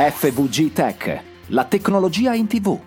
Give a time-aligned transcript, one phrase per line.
[0.00, 2.80] FVG Tech, la tecnologia in tv.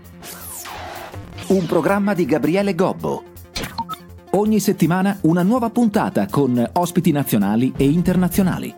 [1.48, 3.24] Un programma di Gabriele Gobbo.
[4.32, 8.74] Ogni settimana una nuova puntata con ospiti nazionali e internazionali.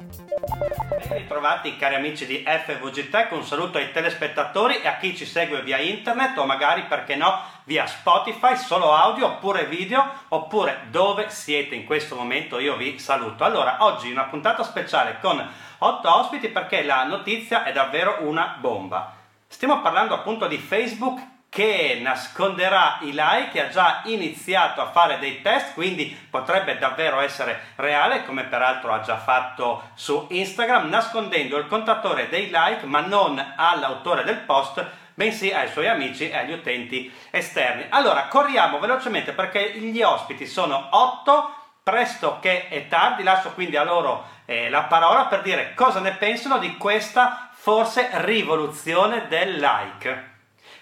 [1.08, 5.26] Ben ritrovati cari amici di FVG Tech, un saluto ai telespettatori e a chi ci
[5.26, 11.26] segue via internet o magari perché no via Spotify, solo audio oppure video oppure dove
[11.30, 13.44] siete in questo momento io vi saluto.
[13.44, 15.48] Allora, oggi una puntata speciale con
[15.84, 19.14] otto ospiti perché la notizia è davvero una bomba.
[19.48, 25.44] Stiamo parlando appunto di Facebook che nasconderà i like, ha già iniziato a fare dei
[25.44, 31.68] test, quindi potrebbe davvero essere reale, come peraltro ha già fatto su Instagram, nascondendo il
[31.68, 37.14] contatore dei like, ma non all'autore del post, bensì ai suoi amici e agli utenti
[37.30, 37.86] esterni.
[37.90, 43.84] Allora, corriamo velocemente perché gli ospiti sono otto, presto che è tardi, lascio quindi a
[43.84, 50.32] loro eh, la parola per dire cosa ne pensano di questa forse rivoluzione del like.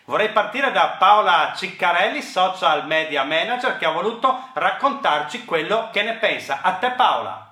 [0.05, 6.15] Vorrei partire da Paola Ciccarelli, social media manager, che ha voluto raccontarci quello che ne
[6.15, 6.59] pensa.
[6.61, 7.51] A te Paola.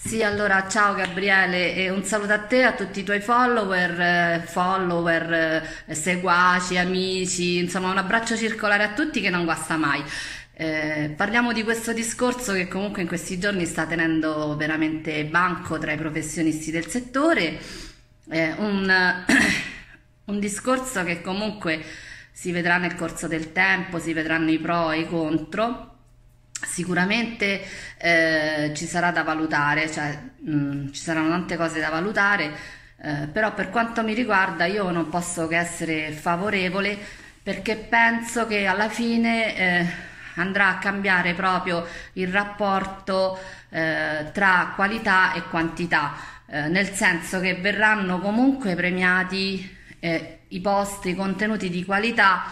[0.00, 4.44] Sì, allora ciao Gabriele e un saluto a te, a tutti i tuoi follower, eh,
[4.46, 10.02] follower, eh, seguaci, amici, insomma un abbraccio circolare a tutti che non guasta mai.
[10.60, 15.92] Eh, parliamo di questo discorso che comunque in questi giorni sta tenendo veramente banco tra
[15.92, 17.60] i professionisti del settore,
[18.28, 18.92] eh, un,
[20.24, 21.80] un discorso che comunque
[22.32, 25.94] si vedrà nel corso del tempo, si vedranno i pro e i contro.
[26.50, 27.62] Sicuramente
[27.96, 32.50] eh, ci sarà da valutare, cioè mh, mm, ci saranno tante cose da valutare,
[33.00, 36.98] eh, però per quanto mi riguarda io non posso che essere favorevole
[37.48, 40.07] perché penso che alla fine eh,
[40.38, 43.38] andrà a cambiare proprio il rapporto
[43.70, 46.14] eh, tra qualità e quantità,
[46.46, 52.44] eh, nel senso che verranno comunque premiati eh, i post, i contenuti di qualità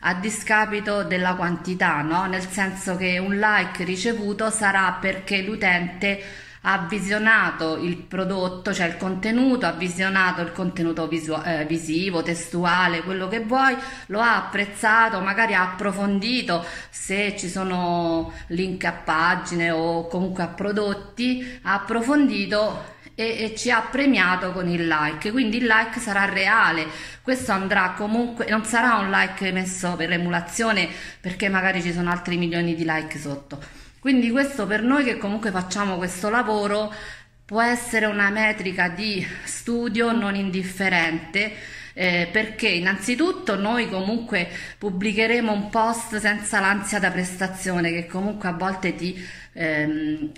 [0.00, 2.26] a discapito della quantità, no?
[2.26, 6.22] nel senso che un like ricevuto sarà perché l'utente
[6.68, 13.02] ha visionato il prodotto, cioè il contenuto, ha visionato il contenuto visu- eh, visivo, testuale,
[13.02, 19.70] quello che vuoi, lo ha apprezzato, magari ha approfondito se ci sono link a pagine
[19.70, 25.30] o comunque a prodotti, ha approfondito e, e, ci ha premiato con il like.
[25.30, 26.88] Quindi il like sarà reale.
[27.22, 30.88] Questo andrà comunque non sarà un like messo per emulazione
[31.20, 35.50] perché magari ci sono altri milioni di like sotto quindi questo per noi che comunque
[35.50, 36.94] facciamo questo lavoro
[37.44, 41.52] può essere una metrica di studio non indifferente
[41.92, 48.52] eh, perché innanzitutto noi comunque pubblicheremo un post senza l'ansia da prestazione che comunque a
[48.52, 49.20] volte ti,
[49.54, 50.30] ehm,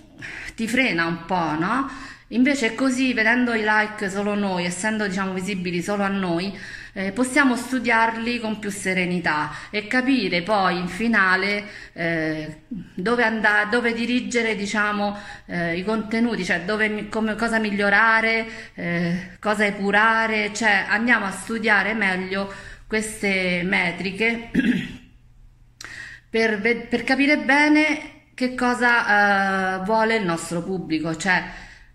[0.54, 1.90] ti frena un po', no?
[2.28, 6.58] Invece così, vedendo i like solo noi, essendo diciamo visibili solo a noi,
[6.98, 13.92] eh, possiamo studiarli con più serenità e capire poi in finale eh, dove, andare, dove
[13.92, 15.16] dirigere diciamo,
[15.46, 21.94] eh, i contenuti, cioè dove, come, cosa migliorare, eh, cosa epurare, cioè andiamo a studiare
[21.94, 22.52] meglio
[22.88, 24.50] queste metriche
[26.28, 31.44] per, per capire bene che cosa eh, vuole il nostro pubblico, cioè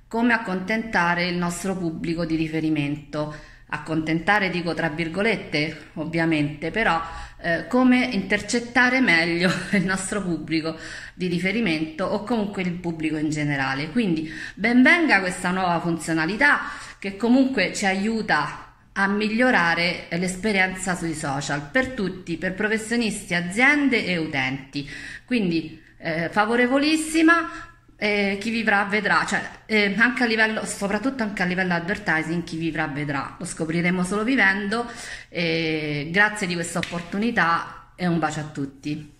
[0.07, 3.51] come accontentare il nostro pubblico di riferimento.
[3.75, 7.01] Accontentare dico tra virgolette, ovviamente, però
[7.41, 10.77] eh, come intercettare meglio il nostro pubblico
[11.15, 13.89] di riferimento o comunque il pubblico in generale.
[13.89, 16.59] Quindi ben venga questa nuova funzionalità
[16.99, 24.17] che comunque ci aiuta a migliorare l'esperienza sui social per tutti, per professionisti, aziende e
[24.17, 24.87] utenti.
[25.25, 31.45] Quindi eh, favorevolissima, eh, chi vivrà vedrà, cioè eh, anche a livello, soprattutto anche a
[31.45, 34.85] livello advertising, chi vivrà vedrà, lo scopriremo solo vivendo.
[35.29, 39.11] Eh, grazie di questa opportunità e un bacio a tutti.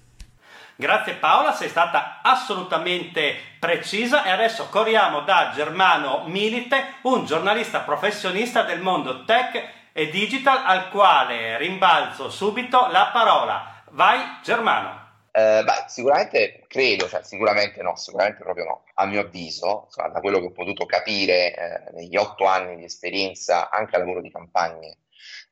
[0.75, 8.63] Grazie Paola, sei stata assolutamente precisa e adesso corriamo da Germano Milite, un giornalista professionista
[8.63, 13.84] del mondo tech e digital al quale rimbalzo subito la parola.
[13.91, 15.03] Vai Germano.
[15.35, 18.84] Eh, beh, sicuramente credo, cioè sicuramente no, sicuramente proprio no.
[18.94, 22.84] A mio avviso, insomma, da quello che ho potuto capire eh, negli otto anni di
[22.84, 25.00] esperienza anche a lavoro di campagne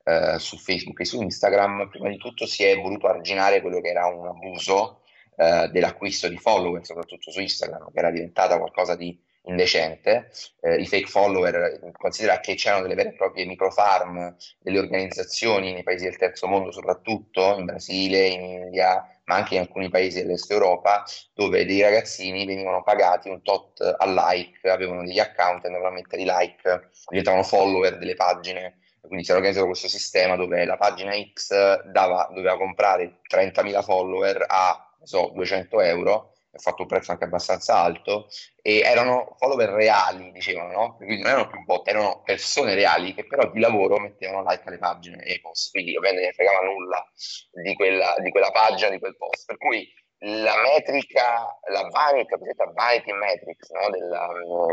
[0.04, 3.90] eh, su Facebook e su Instagram, prima di tutto si è voluto arginare quello che
[3.90, 5.02] era un abuso
[5.36, 10.30] eh, dell'acquisto di follower, soprattutto su Instagram, che era diventata qualcosa di indecente,
[10.62, 15.84] eh, i fake follower, considera che c'erano delle vere e proprie microfarm, delle organizzazioni nei
[15.84, 20.50] paesi del terzo mondo soprattutto, in Brasile, in India, ma anche in alcuni paesi dell'est
[20.52, 21.04] Europa,
[21.34, 26.22] dove dei ragazzini venivano pagati un tot a like, avevano degli account, andavano a mettere
[26.22, 28.78] i like, diventavano follower delle pagine.
[29.02, 34.46] Quindi si era organizzato questo sistema dove la pagina X dava, doveva comprare 30.000 follower
[34.48, 38.28] a so, 200 euro, ha fatto un prezzo anche abbastanza alto,
[38.62, 40.96] e erano follower reali, dicevano, no?
[40.96, 44.78] Quindi non erano più bot, erano persone reali che però di lavoro mettevano like alle
[44.78, 47.06] pagine e ai post, quindi ovviamente ne fregava nulla
[47.52, 49.46] di quella, di quella pagina, di quel post.
[49.46, 49.88] Per cui
[50.24, 53.90] la metrica, la vanity, la cosiddetta vanity metrics no?
[53.90, 54.28] della,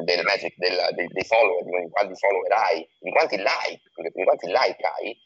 [0.04, 3.80] del metric della, dei, dei, follower, di quanti follower hai, di quanti like,
[4.12, 5.16] di quanti like hai,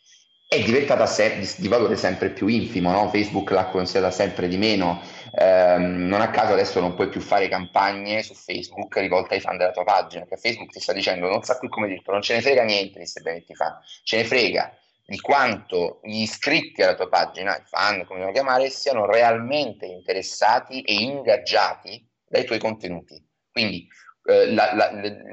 [0.52, 3.08] è diventata se- di, valore sempre più infimo, no?
[3.08, 5.00] Facebook l'ha considerata sempre di meno,
[5.34, 9.56] ehm, non a caso adesso non puoi più fare campagne su Facebook rivolte ai fan
[9.56, 12.34] della tua pagina, perché Facebook ti sta dicendo non sa più come dirlo, non ce
[12.34, 16.94] ne frega niente di queste benedetti fan, ce ne frega di quanto gli iscritti alla
[16.94, 23.22] tua pagina, i fan come lo chiamare, siano realmente interessati e ingaggiati dai tuoi contenuti.
[23.50, 23.86] Quindi
[24.24, 24.90] eh, la, la,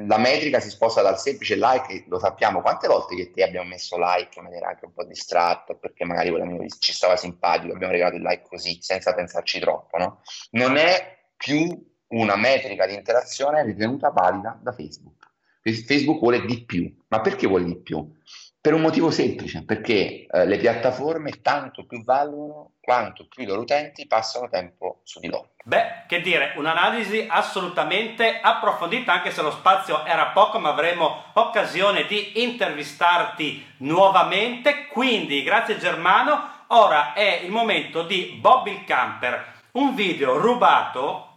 [0.07, 3.97] la, metrica si sposta dal semplice like, lo sappiamo quante volte che ti abbiamo messo
[4.00, 6.31] like in maniera anche un po' distratta, perché magari
[6.80, 10.21] ci stava simpatico, abbiamo regalato il like così, senza pensarci troppo, no?
[10.51, 15.27] Non è più una metrica di interazione ritenuta valida da Facebook.
[15.62, 18.12] Facebook vuole di più, ma perché vuole di più?
[18.61, 23.61] Per un motivo semplice, perché eh, le piattaforme tanto più valgono quanto più i loro
[23.61, 25.51] utenti passano tempo su di loro.
[25.63, 32.06] Beh, che dire, un'analisi assolutamente approfondita, anche se lo spazio era poco, ma avremo occasione
[32.06, 34.88] di intervistarti nuovamente.
[34.88, 41.27] Quindi, grazie Germano, ora è il momento di Bobby il Camper, un video rubato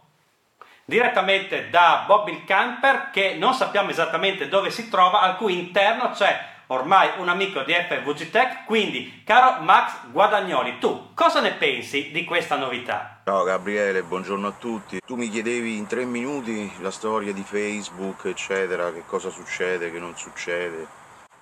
[0.83, 6.09] direttamente da Bobby il Camper che non sappiamo esattamente dove si trova, al cui interno
[6.09, 12.09] c'è ormai un amico di FVG Tech, quindi caro Max Guadagnoli, tu cosa ne pensi
[12.11, 13.21] di questa novità?
[13.23, 14.99] Ciao Gabriele, buongiorno a tutti.
[15.05, 19.99] Tu mi chiedevi in tre minuti la storia di Facebook, eccetera, che cosa succede, che
[19.99, 20.87] non succede,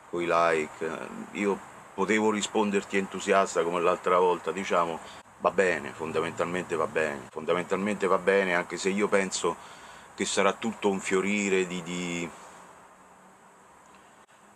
[0.10, 0.90] con i like.
[1.32, 1.58] Io
[1.94, 5.00] potevo risponderti entusiasta come l'altra volta, diciamo,
[5.40, 9.56] va bene, fondamentalmente va bene, fondamentalmente va bene, anche se io penso
[10.14, 12.30] che sarà tutto un fiorire di, di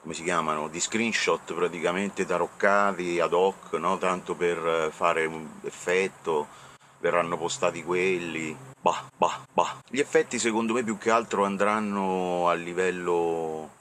[0.06, 3.98] come si chiamano, di screenshot praticamente taroccati ad hoc, no?
[3.98, 6.46] tanto per eh, fare un effetto,
[7.00, 9.81] verranno postati quelli, bah, bah, bah.
[9.90, 13.72] Gli effetti secondo me più che altro andranno a livello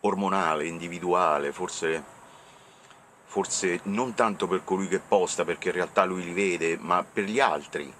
[0.00, 2.04] ormonale, individuale, forse,
[3.24, 7.24] forse non tanto per colui che posta, perché in realtà lui li vede, ma per
[7.24, 7.90] gli altri.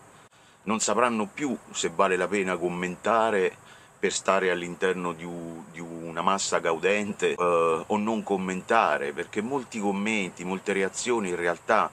[0.64, 3.56] Non sapranno più se vale la pena commentare
[3.99, 5.27] per stare all'interno di,
[5.73, 11.91] di, una massa gaudente eh, o non commentare, perché molti commenti, molte reazioni in realtà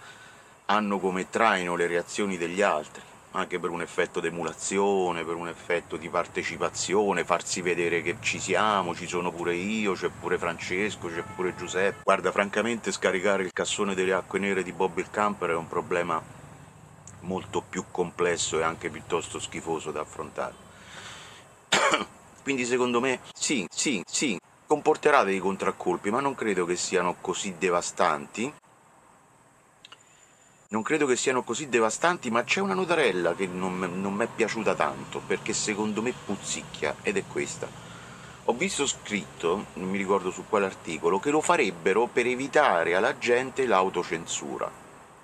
[0.65, 3.01] hanno come traino le reazioni degli altri,
[3.31, 8.95] anche per un effetto d'emulazione, per un effetto di partecipazione, farsi vedere che ci siamo,
[8.95, 12.03] ci sono pure io, c'è pure Francesco, c'è pure Giuseppe.
[12.03, 16.21] Guarda, francamente scaricare il cassone delle acque nere di Bob il Camper è un problema
[17.21, 20.62] molto più complesso e anche piuttosto schifoso da affrontare.
[22.43, 24.37] Quindi secondo me sì, sì, sì,
[24.67, 28.53] comporterà dei contraccolpi, ma non credo che siano così devastanti.
[30.69, 34.73] Non credo che siano così devastanti, ma c'è una notarella che non, mi è piaciuta
[34.73, 37.67] tanto, perché secondo me puzzicchia, ed è questa.
[38.45, 43.17] Ho visto scritto, non mi ricordo su quale articolo, che lo farebbero per evitare alla
[43.17, 44.69] gente l'autocensura.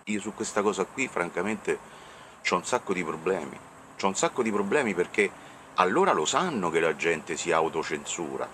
[0.06, 1.80] Io su questa cosa qui, francamente,
[2.48, 3.58] ho un sacco di problemi.
[4.02, 5.30] Ho un sacco di problemi perché
[5.76, 8.48] allora lo sanno che la gente si autocensura,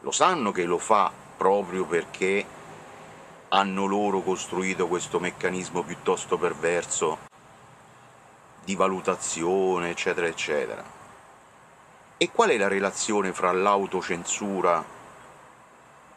[0.00, 2.44] lo sanno che lo fa proprio perché
[3.48, 7.18] hanno loro costruito questo meccanismo piuttosto perverso
[8.64, 10.84] di valutazione, eccetera, eccetera.
[12.16, 14.84] E qual è la relazione fra l'autocensura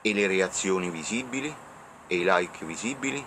[0.01, 1.55] e le reazioni visibili
[2.07, 3.25] e i like visibili?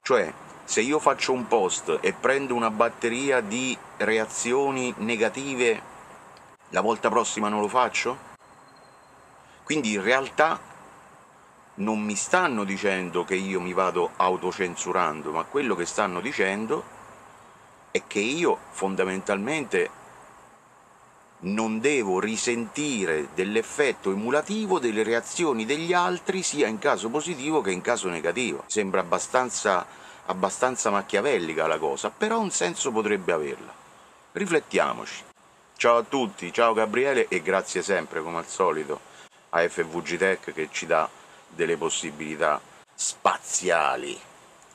[0.00, 0.32] Cioè,
[0.68, 5.80] se io faccio un post e prendo una batteria di reazioni negative,
[6.68, 8.18] la volta prossima non lo faccio?
[9.64, 10.60] Quindi in realtà
[11.76, 16.84] non mi stanno dicendo che io mi vado autocensurando, ma quello che stanno dicendo
[17.90, 19.90] è che io fondamentalmente
[21.40, 27.80] non devo risentire dell'effetto emulativo delle reazioni degli altri sia in caso positivo che in
[27.80, 28.64] caso negativo.
[28.66, 29.86] Sembra abbastanza
[30.28, 33.72] abbastanza machiavellica la cosa, però un senso potrebbe averla.
[34.32, 35.24] Riflettiamoci.
[35.76, 39.00] Ciao a tutti, ciao Gabriele e grazie sempre come al solito
[39.50, 41.08] a FVG Tech che ci dà
[41.48, 42.60] delle possibilità
[42.94, 44.18] spaziali.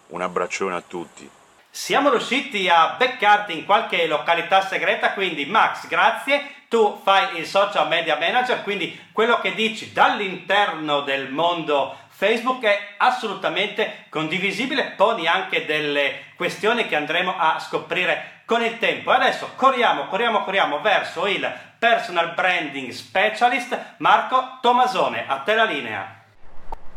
[0.08, 1.30] Un abbraccione a tutti.
[1.70, 7.88] Siamo riusciti a beccarti in qualche località segreta, quindi Max, grazie tu fai il social
[7.88, 15.66] media manager, quindi quello che dici dall'interno del mondo Facebook è assolutamente condivisibile, poni anche
[15.66, 19.10] delle questioni che andremo a scoprire con il tempo.
[19.10, 25.26] Adesso corriamo, corriamo, corriamo verso il personal branding specialist Marco Tomasone.
[25.28, 26.22] A te la linea.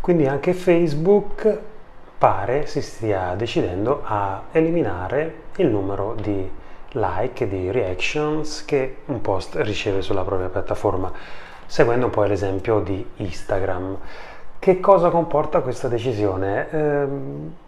[0.03, 1.61] Quindi anche Facebook
[2.19, 6.49] pare si stia decidendo a eliminare il numero di
[6.91, 11.11] like, di reactions che un post riceve sulla propria piattaforma,
[11.65, 13.99] seguendo un po' l'esempio di Instagram.
[14.67, 16.69] Che cosa comporta questa decisione?
[16.73, 17.07] Eh,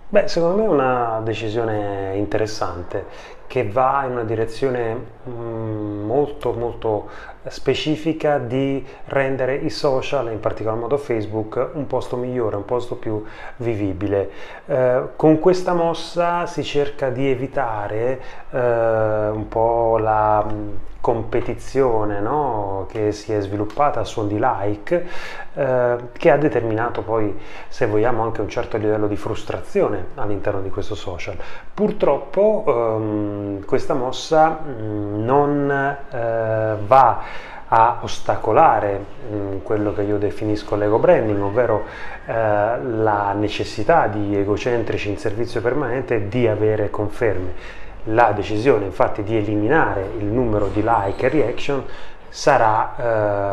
[0.09, 3.05] beh, secondo me è una decisione interessante
[3.49, 4.95] che va in una direzione
[5.29, 7.09] mm, molto molto
[7.49, 13.25] specifica di rendere i social, in particolar modo Facebook, un posto migliore, un posto più
[13.57, 14.31] vivibile.
[14.67, 20.69] Eh, con questa mossa si cerca di evitare eh, un po' la mm,
[21.01, 22.87] competizione no?
[22.91, 25.07] che si è sviluppata a suon di like
[25.55, 27.35] eh, che ha determinato poi
[27.69, 31.37] se vogliamo anche un certo livello di frustrazione all'interno di questo social
[31.73, 35.71] purtroppo ehm, questa mossa mh, mm, non
[36.11, 37.23] eh, va
[37.69, 41.85] a ostacolare mh, mm, quello che io definisco l'ego branding, ovvero
[42.27, 47.87] eh, la necessità di egocentrici in servizio permanente di avere conferme.
[48.05, 51.85] La decisione infatti di eliminare il numero di like e reaction
[52.29, 52.95] sarà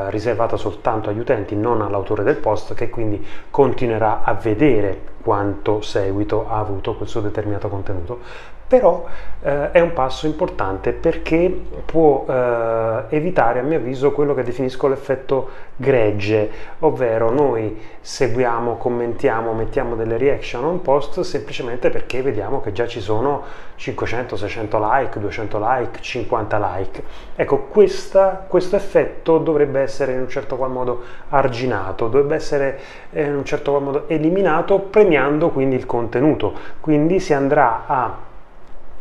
[0.08, 5.82] eh, riservata soltanto agli utenti, non all'autore del post che quindi continuerà a vedere quanto
[5.82, 8.20] seguito ha avuto quel suo determinato contenuto
[8.68, 9.06] però
[9.42, 11.54] eh, è un passo importante perché
[11.86, 19.54] può eh, evitare a mio avviso quello che definisco l'effetto gregge, ovvero noi seguiamo, commentiamo,
[19.54, 23.44] mettiamo delle reaction un post semplicemente perché vediamo che già ci sono
[23.76, 27.04] 500, 600 like, 200 like, 50 like.
[27.36, 32.80] Ecco, questa, questo effetto dovrebbe essere in un certo qual modo arginato, dovrebbe essere
[33.12, 38.34] eh, in un certo qual modo eliminato premiando quindi il contenuto, quindi si andrà a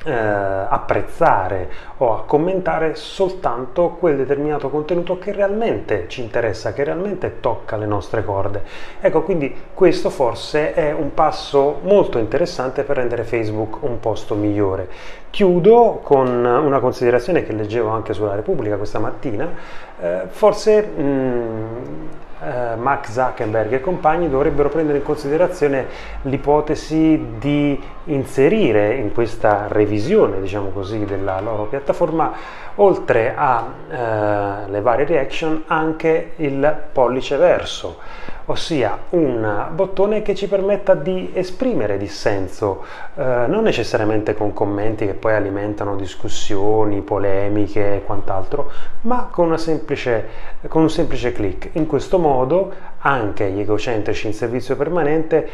[0.04, 7.40] eh, apprezzare o a commentare soltanto quel determinato contenuto che realmente ci interessa, che realmente
[7.40, 8.62] tocca le nostre corde.
[9.00, 14.88] Ecco, quindi questo forse è un passo molto interessante per rendere Facebook un posto migliore.
[15.30, 19.52] Chiudo con una considerazione che leggevo anche sulla Repubblica questa mattina,
[20.00, 22.06] eh, forse mh, mm,
[22.44, 25.86] eh, Mark Zuckerberg e compagni dovrebbero prendere in considerazione
[26.22, 32.32] l'ipotesi di inserire in questa revisione, diciamo così, della loro piattaforma,
[32.76, 37.98] oltre alle eh, varie reaction, anche il pollice verso
[38.46, 42.84] ossia un bottone che ci permetta di esprimere dissenso,
[43.14, 48.70] eh, non necessariamente con commenti che poi alimentano discussioni, polemiche e quant'altro,
[49.02, 50.28] ma con, semplice,
[50.68, 51.70] con un semplice clic.
[51.72, 55.48] In questo modo anche gli egocentrici in servizio permanente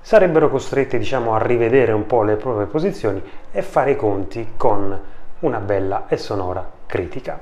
[0.00, 4.98] sarebbero costretti diciamo, a rivedere un po' le proprie posizioni e fare i conti con
[5.40, 7.38] una bella e sonora critica.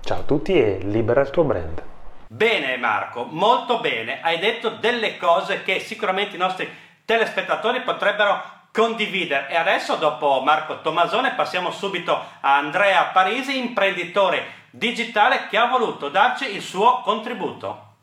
[0.00, 1.82] Ciao a tutti e libera il tuo brand.
[2.30, 6.68] Bene Marco, molto bene, hai detto delle cose che sicuramente i nostri
[7.06, 9.48] telespettatori potrebbero condividere.
[9.48, 16.10] E adesso, dopo Marco Tomasone, passiamo subito a Andrea Parisi, imprenditore digitale che ha voluto
[16.10, 17.94] darci il suo contributo.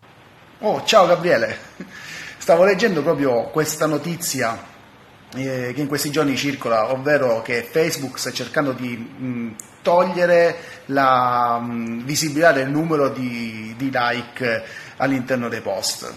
[0.59, 1.59] Oh, ciao Gabriele,
[2.37, 4.57] stavo leggendo proprio questa notizia
[5.35, 9.55] eh, che in questi giorni circola, ovvero che Facebook sta cercando di mh,
[9.85, 14.63] togliere la mh, visibilità del numero di, di like
[14.97, 16.11] all'interno dei post.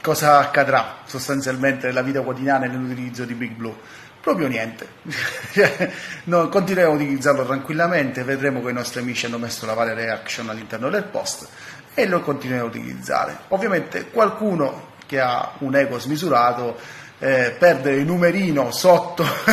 [0.00, 3.74] Cosa accadrà sostanzialmente nella vita quotidiana nell'utilizzo di Big Blue?
[4.20, 4.86] Proprio niente.
[6.24, 10.48] no, continueremo a utilizzarlo tranquillamente, vedremo che i nostri amici hanno messo la varia reaction
[10.48, 11.48] all'interno del post
[11.92, 13.36] e lo continueremo a utilizzare.
[13.48, 16.78] Ovviamente qualcuno che ha un ego smisurato
[17.18, 19.22] eh, perdere il numerino sotto,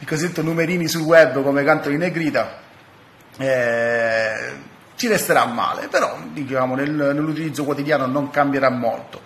[0.00, 2.58] il cosiddetto numerini sul web come canto di Negrita,
[3.38, 9.20] eh, ci resterà male, però diciamo, nel, nell'utilizzo quotidiano non cambierà molto.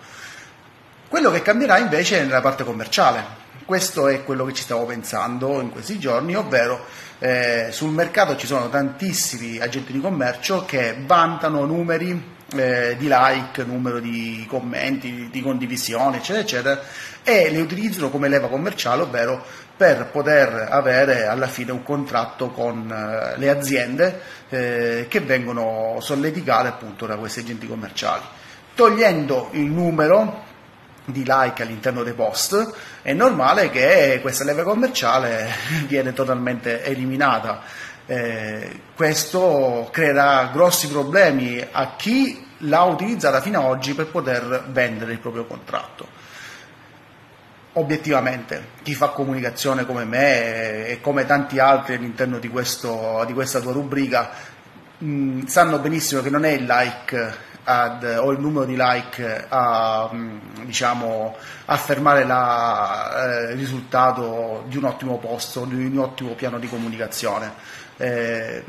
[1.07, 3.45] Quello che cambierà invece è nella parte commerciale.
[3.65, 6.85] Questo è quello che ci stavo pensando in questi giorni, ovvero
[7.19, 13.63] eh, sul mercato ci sono tantissimi agenti di commercio che vantano numeri eh, di like,
[13.63, 16.81] numero di commenti, di condivisioni, eccetera, eccetera,
[17.23, 19.43] e le utilizzano come leva commerciale, ovvero
[19.75, 26.69] per poter avere alla fine un contratto con eh, le aziende eh, che vengono solleticate
[26.69, 28.23] appunto da questi agenti commerciali.
[28.73, 30.45] Togliendo il numero
[31.05, 35.49] di like all'interno dei post, è normale che questa leva commerciale
[35.87, 37.61] viene totalmente eliminata
[38.09, 45.11] Eh, questo creerà grossi problemi a chi l'ha utilizzata fino ad oggi per poter vendere
[45.11, 46.07] il proprio contratto.
[47.73, 53.59] Obiettivamente, chi fa comunicazione come me e come tanti altri all'interno di, questo, di questa
[53.59, 54.31] tua rubrica
[54.97, 57.35] mh, sanno benissimo che non è il like
[57.65, 60.09] ad, o il numero di like a
[60.63, 61.35] diciamo,
[61.65, 67.51] affermare la, eh, il risultato di un ottimo posto, di un ottimo piano di comunicazione.
[67.97, 68.63] Eh,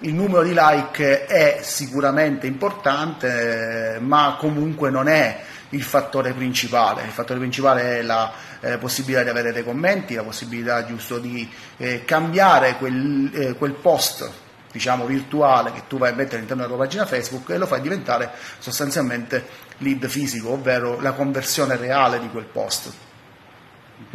[0.00, 7.02] il numero di like è sicuramente importante, ma comunque non è il fattore principale.
[7.02, 11.48] Il fattore principale è la eh, possibilità di avere dei commenti, la possibilità giusto di
[11.76, 14.30] eh, cambiare quel, eh, quel post
[14.72, 17.80] diciamo virtuale che tu vai a mettere all'interno della tua pagina Facebook e lo fai
[17.80, 19.44] diventare sostanzialmente
[19.78, 22.92] lead fisico, ovvero la conversione reale di quel post.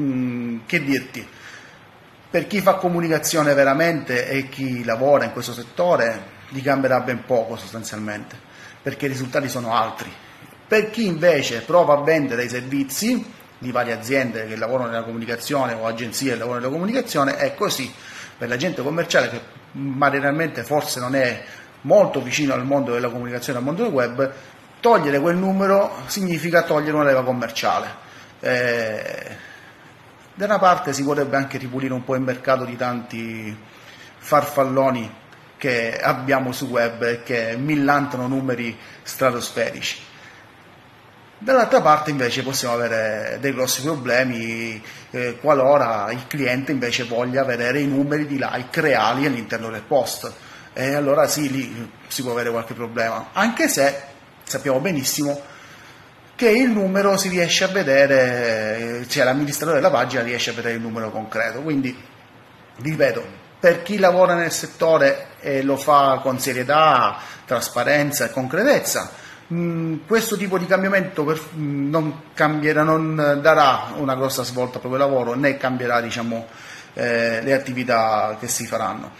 [0.01, 1.27] Mm, che dirti?
[2.35, 7.55] Per chi fa comunicazione veramente e chi lavora in questo settore gli cambierà ben poco
[7.55, 8.35] sostanzialmente,
[8.81, 10.11] perché i risultati sono altri.
[10.67, 13.25] Per chi invece prova a vendere i servizi
[13.57, 17.89] di varie aziende che lavorano nella comunicazione o agenzie che lavorano nella comunicazione, è così.
[18.37, 19.39] Per l'agente commerciale che
[19.71, 21.41] materialmente forse non è
[21.83, 24.33] molto vicino al mondo della comunicazione, al mondo del web,
[24.81, 27.87] togliere quel numero significa togliere una leva commerciale.
[28.41, 29.37] Eh,
[30.35, 33.57] da una parte si vorrebbe anche ripulire un po' il mercato di tanti
[34.17, 35.23] farfalloni
[35.57, 39.97] che abbiamo su web e che millantano numeri stratosferici.
[41.37, 47.79] Dall'altra parte invece possiamo avere dei grossi problemi eh, qualora il cliente invece voglia vedere
[47.79, 50.31] i numeri di like reali all'interno del post.
[50.73, 54.01] E allora sì, lì si può avere qualche problema, anche se
[54.43, 55.41] sappiamo benissimo
[56.35, 60.81] che il numero si riesce a vedere, cioè l'amministratore della pagina riesce a vedere il
[60.81, 61.61] numero concreto.
[61.61, 61.97] Quindi,
[62.77, 63.25] ripeto,
[63.59, 69.11] per chi lavora nel settore e lo fa con serietà, trasparenza e concretezza,
[69.53, 74.99] Mm, questo tipo di cambiamento mm, non, cambierà, non darà una grossa svolta al proprio
[74.99, 76.47] lavoro né cambierà diciamo,
[76.95, 79.11] eh, le attività che si faranno.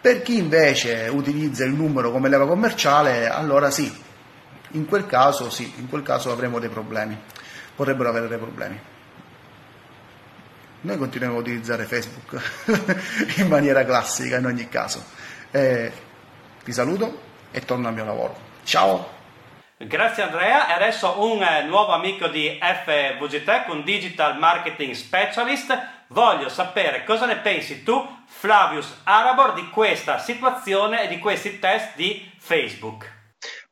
[0.00, 3.92] Per chi invece utilizza il numero come leva commerciale, allora sì,
[4.70, 7.18] in quel caso sì, in quel caso avremo dei problemi,
[7.74, 8.80] potrebbero avere dei problemi.
[10.80, 15.04] Noi continuiamo a utilizzare Facebook in maniera classica in ogni caso.
[15.50, 15.92] Eh,
[16.62, 18.36] ti saluto e torno al mio lavoro.
[18.64, 19.14] Ciao!
[19.78, 25.76] Grazie Andrea e adesso un eh, nuovo amico di FVG Tech, un Digital Marketing Specialist.
[26.08, 31.94] Voglio sapere cosa ne pensi tu, Flavius Arabor, di questa situazione e di questi test
[31.96, 33.15] di Facebook.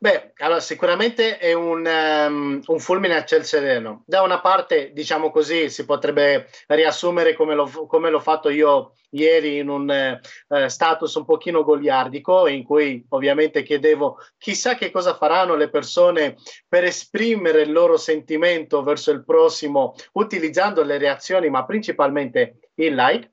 [0.04, 4.02] Beh, allora sicuramente è un, um, un, fulmine a ciel sereno.
[4.04, 9.56] Da una parte, diciamo così, si potrebbe riassumere come l'ho, come l'ho fatto io ieri
[9.56, 10.20] in un eh,
[10.68, 16.36] status un pochino goliardico in cui ovviamente chiedevo chissà che cosa faranno le persone
[16.68, 23.30] per esprimere il loro sentimento verso il prossimo utilizzando le reazioni, ma principalmente il like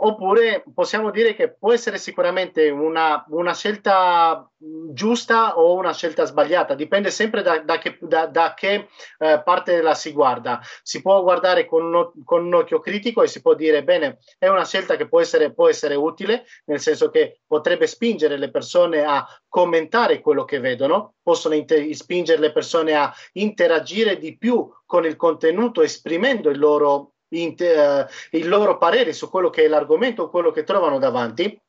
[0.00, 6.74] oppure possiamo dire che può essere sicuramente una, una scelta giusta o una scelta sbagliata,
[6.74, 10.60] dipende sempre da, da che, da, da che eh, parte la si guarda.
[10.82, 14.64] Si può guardare con, con, un occhio critico e si può dire, bene, è una
[14.64, 19.26] scelta che può essere, può essere utile, nel senso che potrebbe spingere le persone a
[19.48, 25.16] commentare quello che vedono, possono inter- spingere le persone a interagire di più con il
[25.16, 30.64] contenuto esprimendo il loro uh, il loro parere su quello che è l'argomento, quello che
[30.64, 31.60] trovano davanti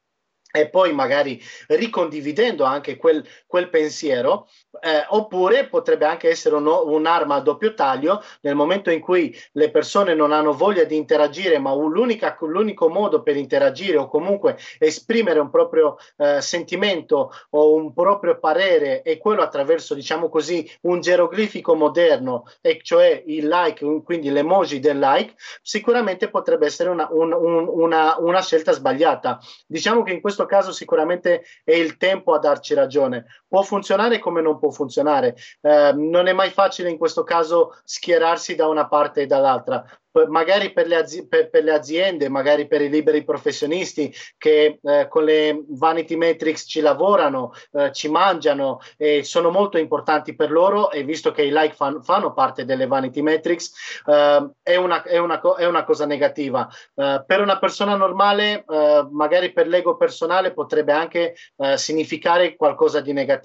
[0.51, 4.47] e poi magari ricondividendo anche quel, quel pensiero,
[4.81, 9.69] eh, oppure potrebbe anche essere uno, un'arma a doppio taglio nel momento in cui le
[9.71, 15.49] persone non hanno voglia di interagire, ma l'unico modo per interagire o comunque esprimere un
[15.49, 22.45] proprio eh, sentimento o un proprio parere è quello attraverso, diciamo così, un geroglifico moderno,
[22.61, 28.17] e cioè il like, quindi l'emoji del like, sicuramente potrebbe essere una, un, un, una,
[28.19, 29.39] una scelta sbagliata.
[29.67, 33.25] Diciamo che in questo questo caso sicuramente è il tempo a darci ragione.
[33.49, 35.35] Può funzionare come non può funzionare.
[35.61, 39.83] Eh, non è mai facile in questo caso schierarsi da una parte e dall'altra
[40.27, 45.07] magari per le, azi- per, per le, aziende, magari per i liberi professionisti che eh,
[45.07, 50.91] con le vanity metrics ci lavorano, eh, ci mangiano e sono molto importanti per loro
[50.91, 55.17] e visto che i like fan- fanno parte delle vanity metrics eh, è, una, è,
[55.17, 56.67] una co- è, una, cosa negativa.
[56.95, 62.99] Eh, per una persona normale, eh, magari per l'ego personale potrebbe anche eh, significare qualcosa
[62.99, 63.38] di negativo,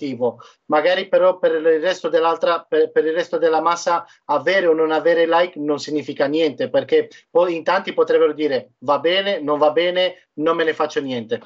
[0.66, 5.26] magari però per il resto per, per il resto della massa avere o non avere
[5.26, 10.28] like non significa niente, perché poi in tanti potrebbero dire va bene, non va bene,
[10.35, 11.40] non me ne faccio niente.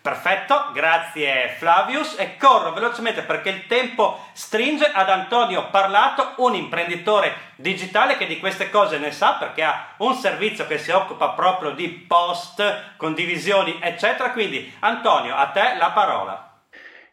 [0.00, 7.52] Perfetto, grazie Flavius e corro velocemente perché il tempo stringe ad Antonio Parlato, un imprenditore
[7.56, 11.70] digitale che di queste cose ne sa perché ha un servizio che si occupa proprio
[11.70, 14.30] di post, condivisioni, eccetera.
[14.30, 16.51] Quindi Antonio, a te la parola.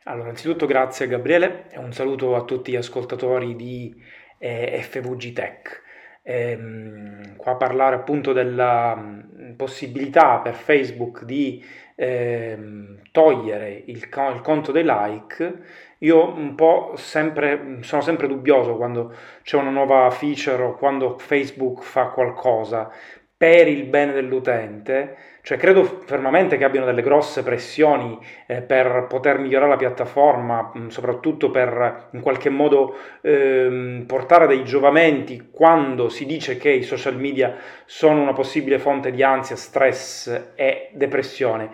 [0.10, 3.96] Allora, innanzitutto grazie Gabriele e un saluto a tutti gli ascoltatori di
[4.40, 5.84] eh, FVG Tech.
[6.24, 14.42] Ehm, qua a parlare appunto della mm, possibilità per Facebook di ehm, togliere il, il,
[14.42, 15.60] conto dei like,
[16.00, 21.84] io un po' sempre, sono sempre dubbioso quando c'è una nuova feature o quando Facebook
[21.84, 22.92] fa qualcosa
[23.40, 25.16] per il bene dell'utente
[25.50, 30.88] cioè, credo fermamente che abbiano delle grosse pressioni eh, per poter migliorare la piattaforma, mh,
[30.90, 37.16] soprattutto per in qualche modo ehm, portare dei giovamenti quando si dice che i social
[37.16, 41.72] media sono una possibile fonte di ansia, stress e depressione.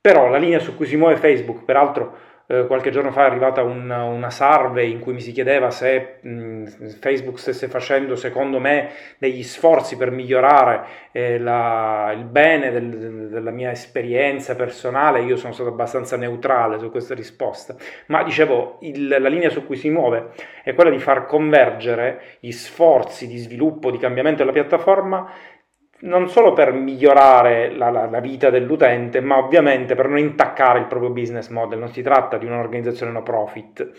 [0.00, 3.62] Però la linea su cui si muove Facebook, peraltro eh, qualche giorno fa è arrivata
[3.62, 6.64] un, una survey in cui mi si chiedeva se mh,
[7.00, 13.50] Facebook stesse facendo, secondo me, degli sforzi per migliorare eh, la, il bene del, della
[13.50, 15.22] mia esperienza personale.
[15.22, 17.74] Io sono stato abbastanza neutrale su questa risposta,
[18.06, 20.30] ma dicevo, il, la linea su cui si muove
[20.62, 25.30] è quella di far convergere gli sforzi di sviluppo, di cambiamento della piattaforma
[26.04, 30.86] non solo per migliorare la, la, la, vita dell'utente, ma ovviamente per non intaccare il
[30.86, 31.78] proprio business model.
[31.78, 33.90] Non si tratta di un'organizzazione no profit.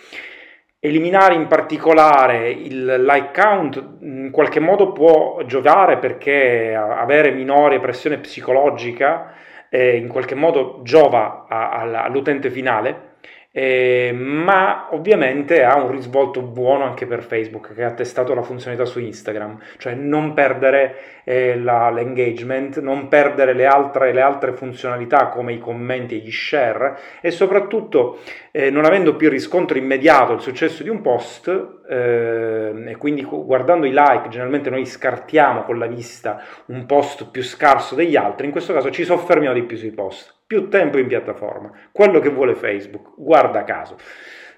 [0.80, 8.20] Eliminare in particolare il like count in qualche modo può giocare perché avere minore pressione
[8.20, 9.34] psicologica
[9.70, 13.15] eh, in qualche modo giova a, a, all'utente finale
[13.58, 18.84] eh, ma ovviamente ha un risvolto buono anche per Facebook che ha testato la funzionalità
[18.84, 25.30] su Instagram, cioè non perdere eh, la, l'engagement, non perdere le altre, le altre, funzionalità
[25.30, 28.20] come i commenti e gli share e soprattutto
[28.56, 31.50] eh, non avendo più il riscontro immediato il successo di un post
[31.90, 37.44] eh, e quindi guardando i like generalmente noi scartiamo con la vista un post più
[37.44, 41.08] scarso degli altri, in questo caso ci soffermiamo di più sui post più tempo in
[41.08, 43.98] piattaforma, quello che vuole Facebook, guarda caso.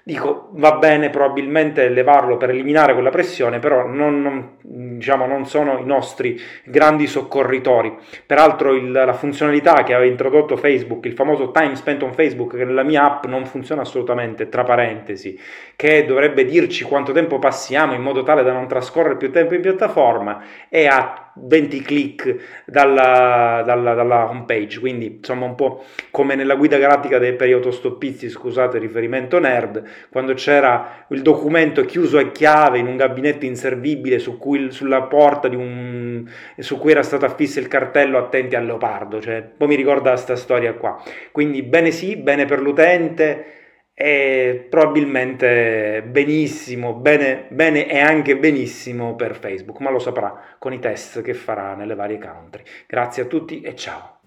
[0.08, 5.76] Dico, va bene probabilmente levarlo per eliminare quella pressione, però non, non, diciamo, non sono
[5.76, 7.94] i nostri grandi soccorritori.
[8.24, 12.64] Peraltro il, la funzionalità che aveva introdotto Facebook, il famoso time spent on Facebook, che
[12.64, 15.38] nella mia app non funziona assolutamente, tra parentesi,
[15.76, 19.60] che dovrebbe dirci quanto tempo passiamo in modo tale da non trascorrere più tempo in
[19.60, 26.34] piattaforma, è a 20 click dalla, dalla, dalla home page, quindi insomma un po' come
[26.34, 32.18] nella guida galattica dei, per gli autostoppisti, scusate riferimento nerd, quando c'era il documento chiuso
[32.18, 37.02] a chiave in un gabinetto inservibile su cui, sulla porta di un, su cui era
[37.02, 41.02] stato affisso il cartello attenti al leopardo, cioè poi mi ricorda questa storia qua.
[41.32, 43.56] Quindi bene sì, bene per l'utente,
[44.00, 50.78] e probabilmente benissimo, bene, bene e anche benissimo per Facebook, ma lo saprà con i
[50.78, 52.62] test che farà nelle varie country.
[52.86, 54.17] Grazie a tutti e ciao.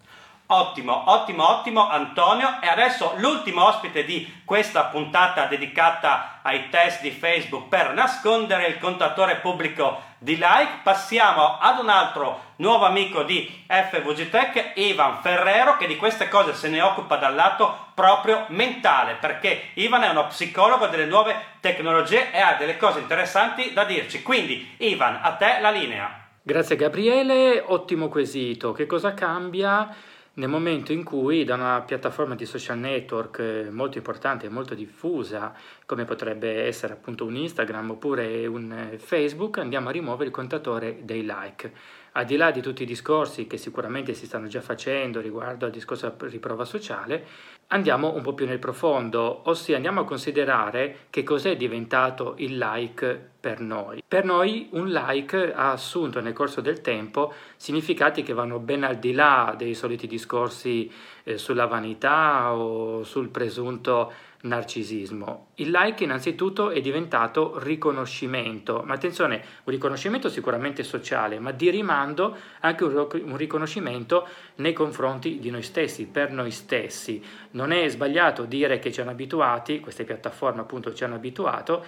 [0.54, 2.58] Ottimo, ottimo, ottimo Antonio.
[2.62, 8.78] E adesso l'ultimo ospite di questa puntata dedicata ai test di Facebook per nascondere il
[8.78, 10.80] contatore pubblico di like.
[10.84, 16.54] Passiamo ad un altro nuovo amico di FVG Tech, Ivan Ferrero, che di queste cose
[16.54, 22.30] se ne occupa dal lato proprio mentale, perché Ivan è uno psicologo delle nuove tecnologie
[22.34, 24.22] e ha delle cose interessanti da dirci.
[24.22, 26.28] Quindi, Ivan, a te la linea.
[26.44, 28.74] Grazie Gabriele, ottimo quesito.
[28.74, 29.88] Che cosa cambia?
[30.34, 34.74] Nel momento in cui da una piattaforma di social network eh, molto importante e molto
[34.74, 35.54] diffusa,
[35.86, 41.00] come potrebbe essere appunto un Instagram oppure un eh, Facebook, andiamo a rimuovere il contatore
[41.04, 41.74] dei like.
[42.14, 45.72] Al di là di tutti i discorsi che sicuramente si stanno già facendo riguardo al
[45.72, 47.26] discorso riprova sociale,
[47.68, 53.31] andiamo un po' più nel profondo, ossia andiamo a considerare che cos'è diventato il like
[53.42, 54.04] per noi.
[54.08, 58.98] Per noi un like ha assunto nel corso del tempo significati che vanno ben al
[58.98, 60.90] di là dei soliti discorsi
[61.24, 65.50] eh, sulla vanità o sul presunto narcisismo.
[65.56, 72.36] Il like innanzitutto è diventato riconoscimento, ma attenzione, un riconoscimento sicuramente sociale, ma di rimando
[72.62, 77.24] anche un riconoscimento nei confronti di noi stessi, per noi stessi.
[77.52, 81.86] Non è sbagliato dire che ci hanno abituati, queste piattaforme appunto ci hanno abituato,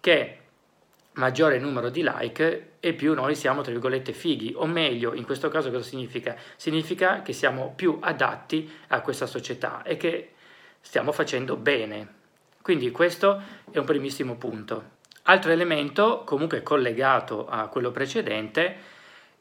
[0.00, 0.38] che
[1.14, 5.48] maggiore numero di like e più noi siamo tra virgolette fighi o meglio in questo
[5.48, 6.36] caso cosa significa?
[6.56, 10.30] Significa che siamo più adatti a questa società e che
[10.80, 12.22] stiamo facendo bene.
[12.60, 14.92] Quindi questo è un primissimo punto.
[15.24, 18.76] Altro elemento, comunque collegato a quello precedente,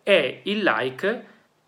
[0.03, 1.25] è il like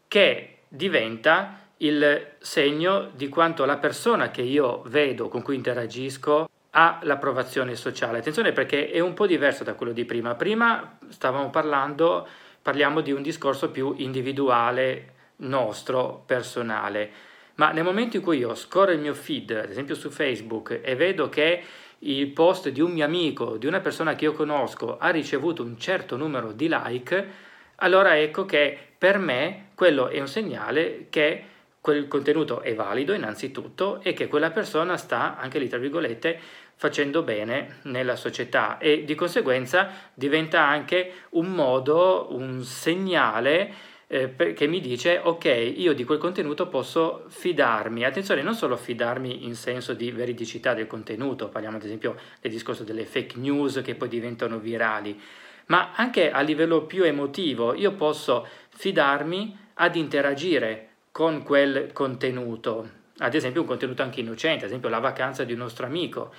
[0.07, 6.99] che diventa il segno di quanto la persona che io vedo, con cui interagisco, ha
[7.03, 8.19] l'approvazione sociale.
[8.19, 10.35] Attenzione perché è un po' diverso da quello di prima.
[10.35, 12.27] Prima stavamo parlando,
[12.61, 17.09] parliamo di un discorso più individuale, nostro, personale.
[17.55, 20.95] Ma nel momento in cui io scorro il mio feed, ad esempio su Facebook, e
[20.95, 21.63] vedo che
[21.99, 25.77] il post di un mio amico, di una persona che io conosco, ha ricevuto un
[25.79, 27.27] certo numero di like,
[27.75, 31.53] allora ecco che per me quello è un segnale che
[31.85, 36.39] quel contenuto è valido innanzitutto e che quella persona sta, anche lì tra virgolette,
[36.75, 44.67] facendo bene nella società e di conseguenza diventa anche un modo, un segnale eh, che
[44.67, 48.03] mi dice ok, io di quel contenuto posso fidarmi.
[48.03, 52.83] Attenzione, non solo fidarmi in senso di veridicità del contenuto, parliamo ad esempio del discorso
[52.83, 55.19] delle fake news che poi diventano virali,
[55.67, 63.33] ma anche a livello più emotivo, io posso fidarmi ad interagire con quel contenuto, ad
[63.33, 66.33] esempio un contenuto anche innocente, ad esempio la vacanza di un nostro amico.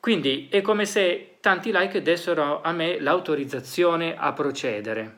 [0.00, 5.16] Quindi è come se tanti like dessero a me l'autorizzazione a procedere.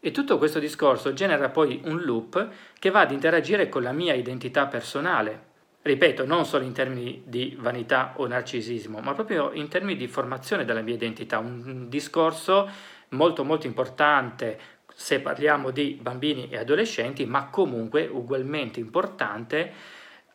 [0.00, 4.14] E tutto questo discorso genera poi un loop che va ad interagire con la mia
[4.14, 5.50] identità personale.
[5.82, 10.64] Ripeto, non solo in termini di vanità o narcisismo, ma proprio in termini di formazione
[10.64, 11.38] della mia identità.
[11.38, 12.68] Un discorso
[13.10, 14.58] molto molto importante
[14.94, 19.72] se parliamo di bambini e adolescenti, ma comunque ugualmente importante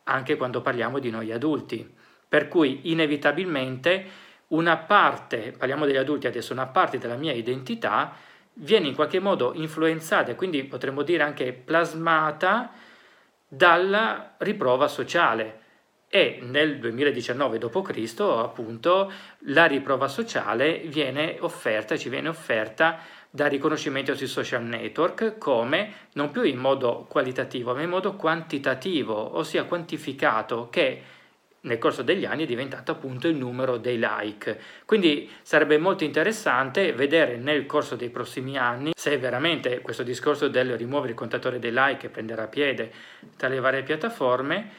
[0.04, 1.96] anche quando parliamo di noi adulti.
[2.28, 8.16] Per cui inevitabilmente una parte, parliamo degli adulti adesso, una parte della mia identità
[8.54, 12.72] viene in qualche modo influenzata e quindi potremmo dire anche plasmata
[13.48, 15.66] dalla riprova sociale.
[16.10, 24.16] E nel 2019 d.C., appunto, la riprova sociale viene offerta, ci viene offerta da riconoscimento
[24.16, 30.70] sui social network come non più in modo qualitativo, ma in modo quantitativo, ossia quantificato,
[30.70, 31.04] che
[31.62, 34.60] nel corso degli anni è diventato appunto il numero dei like.
[34.86, 40.78] Quindi sarebbe molto interessante vedere nel corso dei prossimi anni se veramente questo discorso del
[40.78, 42.92] rimuovere il contatore dei like prenderà piede
[43.36, 44.70] tra le varie piattaforme,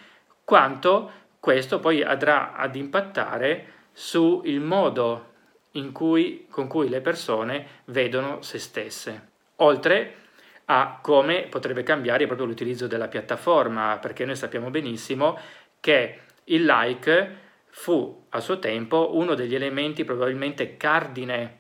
[0.45, 1.11] quanto
[1.41, 5.27] questo poi andrà ad impattare sul modo
[5.93, 9.29] cui, con cui le persone vedono se stesse.
[9.57, 10.14] Oltre
[10.67, 15.38] a come potrebbe cambiare proprio l'utilizzo della piattaforma, perché noi sappiamo benissimo
[15.81, 21.56] che il like fu a suo tempo uno degli elementi probabilmente cardine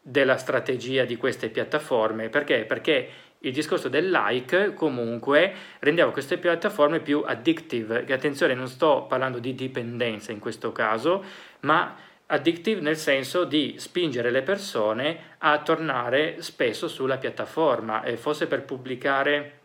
[0.00, 2.28] della strategia di queste piattaforme.
[2.28, 2.64] Perché?
[2.64, 3.08] Perché
[3.40, 9.38] il discorso del like comunque rendeva queste piattaforme più addictive, che attenzione non sto parlando
[9.38, 11.22] di dipendenza in questo caso,
[11.60, 11.94] ma
[12.26, 18.64] addictive nel senso di spingere le persone a tornare spesso sulla piattaforma, e fosse per
[18.64, 19.58] pubblicare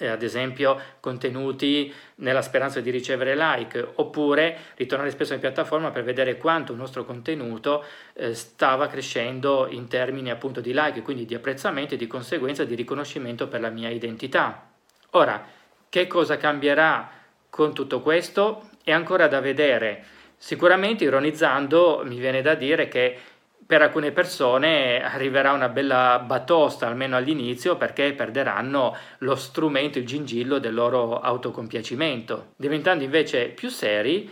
[0.00, 6.02] eh, ad esempio contenuti nella speranza di ricevere like, oppure ritornare spesso in piattaforma per
[6.02, 7.84] vedere quanto il nostro contenuto
[8.14, 12.74] eh, stava crescendo in termini appunto di like, quindi di apprezzamento e di conseguenza di
[12.74, 14.68] riconoscimento per la mia identità.
[15.10, 15.46] Ora,
[15.88, 17.10] che cosa cambierà
[17.50, 18.70] con tutto questo?
[18.82, 20.04] È ancora da vedere.
[20.42, 23.18] Sicuramente ironizzando mi viene da dire che
[23.70, 30.58] per alcune persone arriverà una bella batosta, almeno all'inizio, perché perderanno lo strumento, il gingillo
[30.58, 32.54] del loro autocompiacimento.
[32.56, 34.28] Diventando invece più seri,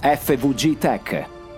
[0.00, 1.42] FVG Tech